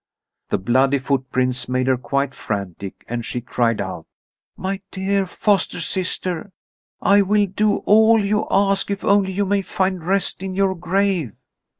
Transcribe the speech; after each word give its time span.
The 0.49 0.57
bloody 0.57 0.97
footprints 0.97 1.69
made 1.69 1.85
her 1.85 1.95
quite 1.95 2.33
frantic, 2.33 3.05
and 3.07 3.23
she 3.23 3.39
cried 3.39 3.79
out: 3.79 4.07
"My 4.57 4.81
dear 4.89 5.27
foster 5.27 5.79
sister, 5.79 6.51
I 7.03 7.21
will 7.21 7.45
do 7.45 7.83
all 7.85 8.25
you 8.25 8.47
ask 8.49 8.89
if 8.89 9.03
only 9.05 9.31
you 9.31 9.45
may 9.45 9.61
find 9.61 10.03
rest 10.03 10.41
in 10.41 10.55
your 10.55 10.73
grave!" 10.73 11.33